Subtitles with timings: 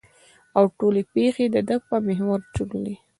[0.57, 2.95] او ټولې پېښې د ده په محور چورلي.